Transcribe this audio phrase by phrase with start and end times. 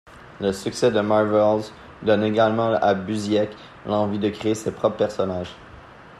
[0.39, 1.61] Le succès de Marvels
[2.01, 3.55] donne également à Busiek
[3.85, 5.53] l'envie de créer ses propres personnages.